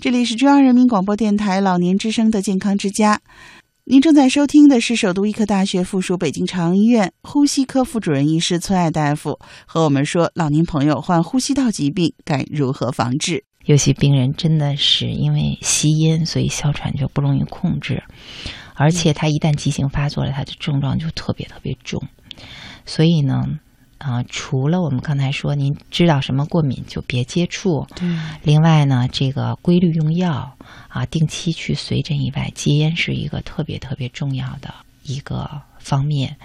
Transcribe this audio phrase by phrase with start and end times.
[0.00, 3.20] 这里是中央人民广播电台老年之声的健康之家，
[3.84, 13.44] 您正在收听的是首都医科大学附属北京朝阳医院呼吸科副主任医师崔爱大夫和我们说，老年朋友患呼吸道疾病该如何防治。
[13.66, 18.02] 有些病人真的是因为吸烟，所以哮喘就不容易控制，
[18.76, 22.02] 而且他一旦急性发作了，他的症状就特别特别重。
[22.86, 23.44] 所以呢，
[24.00, 27.86] 啊，除了我们刚才说，您知道什么过敏就别接触。
[27.94, 28.08] 对。
[28.42, 30.56] 另外呢，这个规律用药
[30.88, 36.36] 啊，定期去随诊以外，戒烟是一个特别特别重要的一个方面。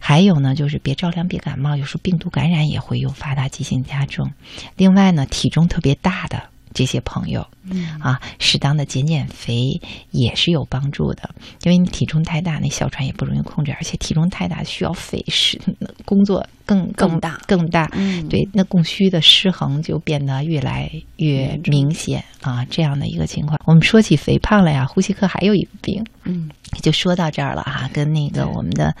[0.00, 4.32] 还有呢，就是别着凉，别感冒，有时候病毒感染也会诱发它急性加重。
[4.76, 6.42] 另外呢，体重特别大的
[6.74, 8.00] 这些朋友，嗯。
[8.00, 9.80] 啊，适当的减减肥
[10.10, 11.30] 也是有帮助的。
[11.62, 15.60] 因为你体重太大，那哮喘也不容易控制，而且体重太大需要肺是
[16.04, 17.40] 工作更更大。
[17.46, 17.88] 更大。
[17.92, 18.28] 嗯。
[18.28, 23.60] 对，那供需的失衡就变得越来越明显啊，这样的一个情况。
[23.66, 28.94] 我们说起肥胖了呀，呼吸科还有一个病，嗯，就说到这儿了哈，跟那个我们的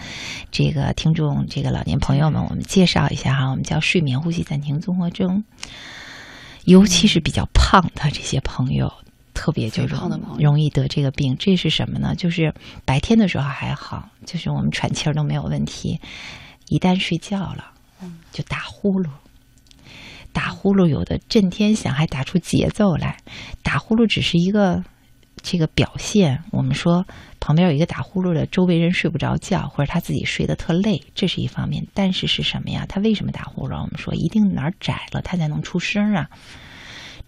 [0.50, 5.42] 这个听众、这个老年朋友们，我们介绍一下哈，我们叫睡眠呼吸暂停综合征，
[6.64, 8.92] 尤其是比较胖的这些朋友。
[9.34, 12.14] 特别就容容易得这个病，这是什么呢？
[12.14, 12.52] 就是
[12.84, 15.98] 白天的时候还好，就是我们喘气儿都没有问题，
[16.68, 17.72] 一旦睡觉了，
[18.30, 19.08] 就打呼噜。
[20.34, 23.16] 打呼噜有的震天响，还打出节奏来。
[23.62, 24.84] 打呼噜只是一个
[25.42, 26.42] 这个表现。
[26.50, 27.06] 我们说
[27.40, 31.86] 旁边有一个打呼噜的，周围人睡不着觉，或者他自己睡得特累，这是一方面。
[31.92, 32.86] 但是是什么呀？
[32.88, 33.82] 他为什么打呼噜？
[33.82, 36.30] 我们说一定哪儿窄了，他才能出声啊。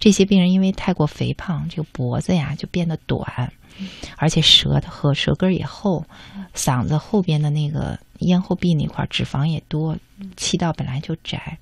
[0.00, 3.52] 这些病人因为太过肥胖，这个脖子呀就变得短，
[4.16, 6.04] 而且舌头和舌根也厚，
[6.52, 9.96] 嗓子后边的那个咽后壁那块脂肪也多，
[10.36, 11.58] 气道本来就窄，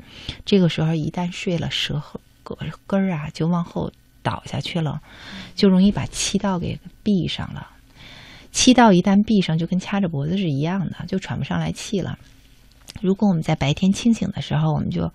[0.46, 3.92] 这个时候一旦睡了，舌后根根儿啊就往后
[4.22, 5.00] 倒下去了，
[5.54, 7.68] 就容易把气道给闭上了。
[8.52, 12.18] 气道一旦闭上，就跟掐着脖子是一样的，就喘不上来气了。
[13.00, 15.10] 如果我们在白天清醒的时候，我们就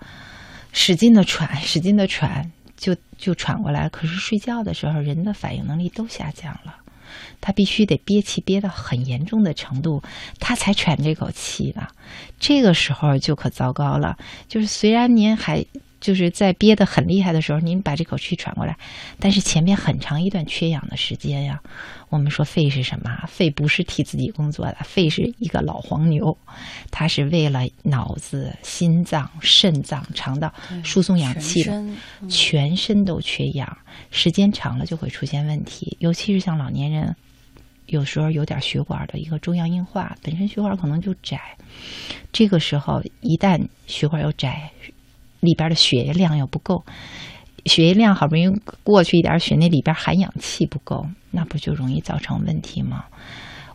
[0.74, 3.88] 使劲的喘，使劲的喘，就就喘过来。
[3.90, 6.76] 可是睡觉的时候，人的反应能力都下降了，
[7.40, 10.02] 他必须得憋气憋到很严重的程度，
[10.40, 11.88] 他才喘这口气呢。
[12.40, 14.18] 这个时候就可糟糕了，
[14.48, 15.64] 就是虽然您还
[16.08, 18.78] 就是在憋得很厉害的时候，您把这口气喘过来，
[19.20, 21.62] 但是前面很长一段缺氧的时间呀。
[22.08, 23.12] 我们说肺是什么？
[23.28, 26.38] 肺不是替自己工作的，肺是一个老黄牛，
[26.92, 30.50] 它是为了脑子、心脏、肾脏、肠道
[30.82, 31.72] 输送氧气的。
[31.72, 33.78] 全身嗯全身都缺氧，
[34.10, 37.14] 时间长了就会出现问题，尤其是像老年人，
[37.88, 41.38] 有时候有点血管的一个中央硬化，本身血管可能就窄，
[42.32, 44.72] 这个时候一旦血管又窄，
[45.40, 46.84] 里边的血液量又不够，
[47.66, 53.06] 血液量好不容易过去一点血，那里边含氧气不够，那不就容易造成问题吗？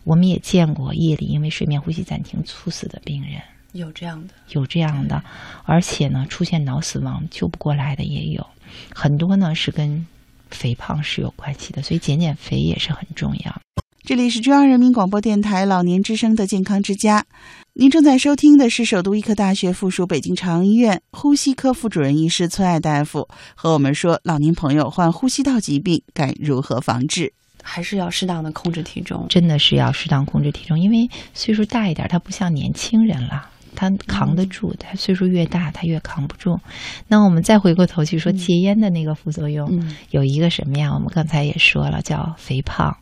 [0.03, 3.41] 我们也见过夜里因为睡眠呼吸暂停猝死的病人。
[3.71, 5.23] 有这样的，有这样的，
[5.63, 8.45] 而且呢，出现脑死亡救不过来的也有，
[8.93, 10.05] 很多呢是跟
[10.51, 13.62] 肥胖是有关系的，所以减减肥也是很重要。
[14.05, 17.25] 这里是中央人民广播电台老年之声的健康之家，
[17.71, 27.31] 您正在收听的是首都医科大学附属北京朝阳医院呼吸科副主任医师崔爱大夫和我们说，老年朋友患呼吸道疾病该如何防治。
[27.61, 29.25] 还是要适当的控制体重。
[29.29, 33.51] 真的是要适当控制体重，因为岁数大一点，他不像年轻人了。
[33.75, 36.59] 他扛得住，他岁数越大，他越扛不住。
[37.07, 40.93] 那我们再回过头去说戒烟的那个副作用，嗯有一个什么呀？
[40.93, 42.95] 我们刚才也说了，叫肥胖，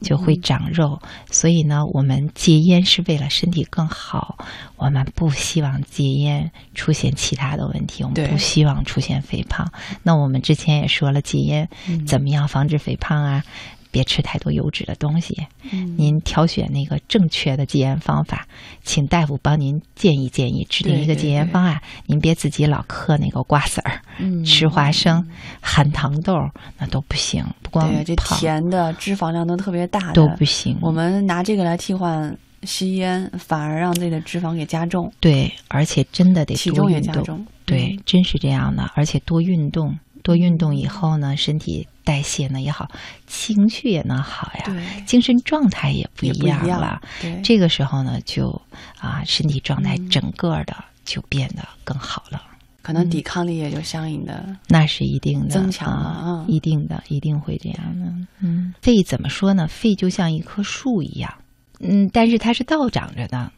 [0.00, 1.00] 就会长肉。
[1.30, 4.38] 所以呢，我们戒烟是为了身体更好，
[4.76, 9.70] 我们不希望戒烟出现其他的问题，我们不希望出现肥胖。
[10.02, 13.44] 那我们之前也说了，戒烟嗯怎么样防止肥胖啊？
[13.92, 15.46] 别吃太多油脂的东西。
[15.70, 18.44] 嗯您挑选那个正确的戒烟方法，
[18.82, 21.80] 请大夫帮您建议建议，制定一个戒烟方案。
[22.06, 25.24] 您别自己老嗑那个瓜子儿、嗯吃花生、
[25.60, 27.44] 含糖豆儿，那都不行。
[27.62, 30.76] 不光对，这甜的脂肪量都特别大的都不行。
[30.80, 37.46] 我们拿这个来替换吸烟，反而让自己的脂肪给加重，对，而且真的得多运动。
[37.64, 39.96] 对，真是这样的，而且多运动。
[40.22, 42.88] 多运动以后呢，身体代谢呢也好，
[43.26, 47.00] 情绪也能好呀，精神状态也不一样样了。
[47.20, 48.60] 对这个时候呢，就
[48.98, 50.74] 啊，身体状态嗯整个的
[51.04, 52.42] 就变得更好了。
[52.82, 58.12] 可能抵抗力也就相应的那是一定的，增强了一定的，一定会这样的。
[58.40, 59.68] 嗯，肺怎么说呢？
[59.68, 61.32] 肺就像一棵树一样，
[61.78, 63.52] 嗯，但是它是倒长着的，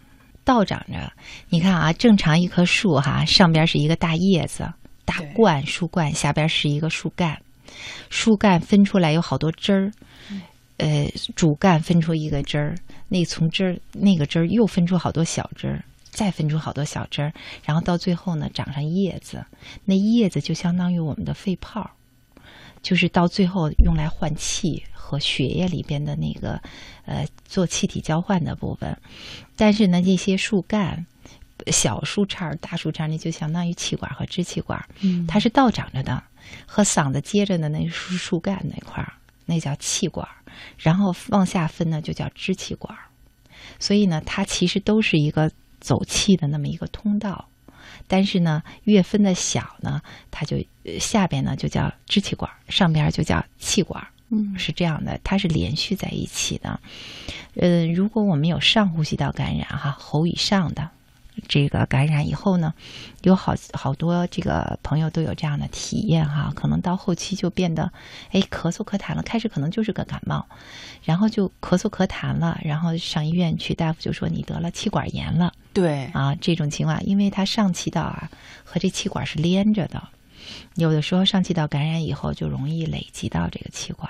[0.45, 1.11] 倒长着。
[1.49, 4.71] 你看啊，正常一棵树哈，上边是一个大叶子、
[5.05, 7.41] 大对冠、树冠，下边是一个树干。
[8.09, 9.93] 树干分出来有好多枝儿，
[10.77, 12.75] 呃，主干分出一个枝儿，
[13.09, 17.33] 那从枝儿那个枝儿又分出好多小枝儿，再分出好多小枝儿，
[17.65, 19.45] 然后到最后呢，长上叶子，
[19.85, 21.91] 那叶子就相当于我们的肺泡，
[22.83, 26.61] 就是到最后用来换气和血液里边的那个
[27.07, 28.97] 呃做气体交换的部分。
[29.57, 31.07] 但是呢，这些树干。
[31.71, 36.23] 小树杈儿、大树杈儿，那就相当于气管和支气管，嗯它是倒长着的，
[36.67, 39.13] 和嗓子接着的那树树干那块儿，
[39.47, 40.35] 那叫气管儿，
[40.79, 43.05] 然后往下分呢就叫支气管儿。
[43.79, 47.49] 所以呢，它其实都是一个走气的那么一个通道，
[48.07, 54.07] 但是呢，越分的小呢，它就呃下边呢就叫支气管，上边就叫气管。
[54.31, 56.81] 嗯是这样的，它是连续在一起的。
[57.57, 60.91] 呃，如果我们有上呼吸道感染哈，喉以上的
[61.49, 62.73] 这个感染以后呢，
[63.23, 67.93] 有好好多这个朋友都有这样的体验哈，可能到后期就变得
[68.31, 70.47] 哎咳嗽咳痰了，开始可能就是个感冒，
[71.03, 75.53] 然后就咳嗽咳痰了，然后上医院去，大夫就说你得了气管炎了。
[75.73, 78.31] 对，啊，这种情况，因为它上气道啊
[78.63, 80.03] 和这气管是连着的，
[80.77, 84.09] 有的时候上气道感染以后就容易累积到这个气管，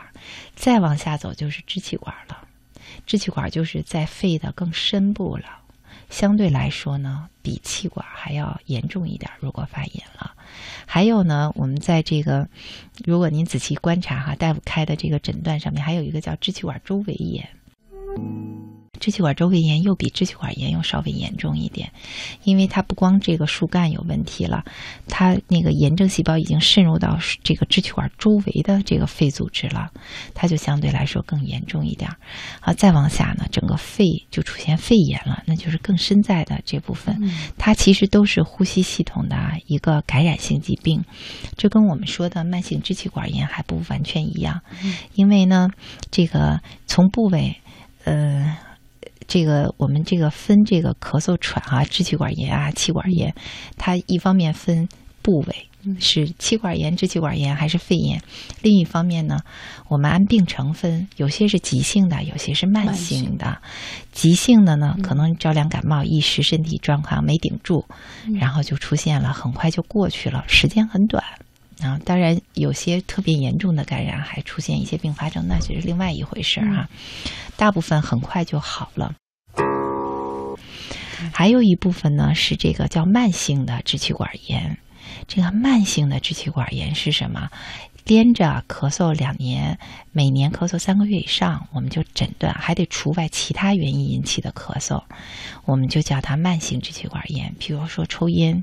[0.55, 2.47] 再往下走就是支气管了。
[3.07, 5.45] 支气管就是在肺的更深部了，
[6.11, 9.31] 相对来说呢，比气管还要严重一点。
[9.41, 10.33] 如果发炎了，
[10.87, 12.49] 还有呢，我们在这个，
[13.05, 17.49] 如果您仔细观察哈，大夫开的这个诊断上面还有一个叫支气管周围炎。
[19.05, 21.93] 支气管周围炎又比支气管炎又稍微严重一点，
[22.43, 24.65] 因为它不光这个树干有问题了，
[25.09, 29.91] 它那个炎症细胞已经渗入到这个支气管周围的这个肺组织了，
[30.33, 32.17] 它就相对来说更严重一点儿
[32.61, 32.73] 啊。
[32.73, 39.37] 再往下呢，整个肺就出现肺炎了，那就是更深在的这部分，它其实都是呼吸系统的
[39.67, 41.05] 一个感染性疾病，
[41.59, 44.63] 这跟我们说的慢性支气管炎还不完全一样，
[45.13, 45.69] 因为呢，
[46.11, 47.61] 这个从部位，
[48.05, 48.57] 呃。
[49.27, 53.35] 这个我们这个分这个咳嗽喘啊、支气管炎啊、气管炎，
[53.77, 54.89] 它一方面分
[55.23, 55.69] 部位
[56.01, 58.23] 是气管炎、支气管炎还是肺炎，
[58.63, 59.41] 另一方面呢，
[59.89, 63.59] 我们按病程分，有些是急性的，有些是慢性的。
[64.13, 67.85] 急性的呢，可能着凉感冒一时身体状况没顶住，
[68.41, 71.23] 然后就出现了，很快就过去了，时间很短。
[71.85, 76.89] 啊，当然有些特别严重的感染还出现一些并发症，那就是另外一回事儿啊。
[77.57, 79.15] 大部分很快就好了。
[81.33, 84.79] 还有一部分呢是这个叫慢性的支气管炎。
[85.29, 87.51] 这个慢性的支气管炎是什么？
[88.05, 89.79] 连着咳嗽两年，
[90.13, 95.03] 每年咳嗽三个月以上，我们就诊断，还得除外其他原因引起的咳嗽，
[95.65, 97.55] 我们就叫它慢性支气管炎。
[97.59, 98.63] 比如说抽烟，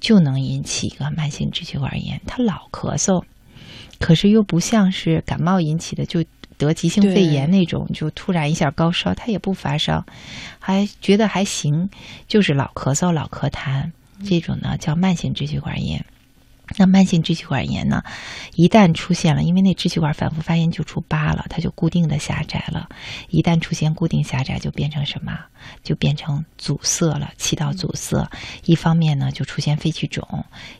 [0.00, 2.20] 就能引起一个慢性支气管炎。
[2.26, 3.22] 他老咳嗽，
[4.00, 6.24] 可是又不像是感冒引起的，就
[6.58, 10.04] 得急性肺炎那种，就突然一下高烧，他也不发烧，
[10.58, 11.88] 还觉得还行，
[12.26, 13.92] 就是老咳嗽、老咳痰，
[14.24, 16.04] 这种呢叫慢性支气管炎。
[16.76, 18.02] 那慢性支气管炎呢，
[18.54, 22.88] 一旦出现了，因为那支气管反复发炎就出疤了，它就固定的狭窄了。
[23.28, 25.38] 一旦出现固定狭窄，就变成什么？
[25.82, 28.28] 就变成阻塞了，气道阻塞。
[28.64, 30.22] 一方面呢，就出现肺气肿；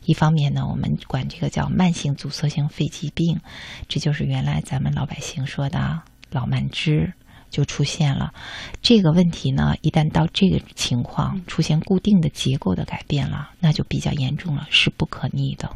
[0.05, 3.41] 一方面呢，我们管这个叫慢性阻塞性肺疾病。
[3.89, 6.01] 这就是原来咱们老百姓说的
[6.31, 7.13] 老慢支。
[7.53, 8.33] 就出现了
[8.81, 9.75] 这个问题呢。
[9.83, 15.69] 一旦到这个情况出现固定的结构的改变了，那就比较严重了，是不可逆的。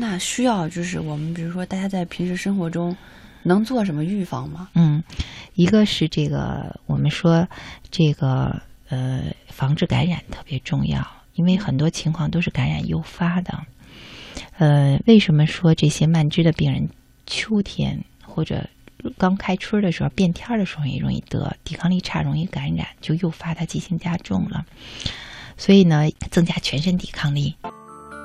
[0.00, 2.96] 那需要就是我们比如说大家在平时生活中
[3.42, 4.68] 能做什么预防吗？
[4.74, 5.02] 嗯，
[5.54, 7.46] 一个是这个我们说
[7.90, 13.58] 这个呃防治感染特别重要，因为很多情况都是感染诱发的。
[14.58, 16.88] 呃，为什么说这些慢支的病人
[17.26, 18.64] 秋天或者
[19.16, 24.64] 刚开春的时候，变天的时候也容易得，抵抗力差，容易感染，就诱发它急性加重了。
[25.56, 27.56] 所以呢，增加全身抵抗力。